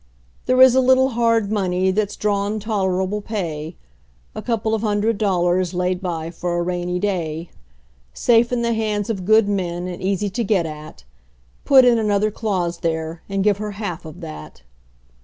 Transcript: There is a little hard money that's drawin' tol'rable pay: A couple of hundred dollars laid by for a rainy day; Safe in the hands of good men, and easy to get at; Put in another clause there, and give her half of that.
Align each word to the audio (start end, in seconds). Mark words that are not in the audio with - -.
There 0.47 0.59
is 0.63 0.73
a 0.73 0.81
little 0.81 1.09
hard 1.09 1.51
money 1.51 1.91
that's 1.91 2.15
drawin' 2.15 2.59
tol'rable 2.59 3.21
pay: 3.23 3.75
A 4.33 4.41
couple 4.41 4.73
of 4.73 4.81
hundred 4.81 5.19
dollars 5.19 5.75
laid 5.75 6.01
by 6.01 6.31
for 6.31 6.57
a 6.57 6.61
rainy 6.63 6.97
day; 6.97 7.51
Safe 8.11 8.51
in 8.51 8.63
the 8.63 8.73
hands 8.73 9.11
of 9.11 9.25
good 9.25 9.47
men, 9.47 9.87
and 9.87 10.01
easy 10.01 10.31
to 10.31 10.43
get 10.43 10.65
at; 10.65 11.03
Put 11.65 11.85
in 11.85 11.99
another 11.99 12.31
clause 12.31 12.79
there, 12.79 13.21
and 13.29 13.43
give 13.43 13.59
her 13.59 13.73
half 13.73 14.03
of 14.03 14.21
that. 14.21 14.63